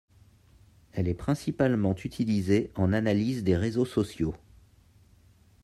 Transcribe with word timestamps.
Elle 0.93 1.07
est 1.07 1.13
principalement 1.13 1.93
utilisée 2.03 2.71
en 2.73 2.91
analyse 2.91 3.43
des 3.43 3.55
réseaux 3.55 3.85
sociaux. 3.85 4.33